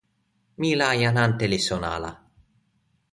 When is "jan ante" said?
1.01-1.45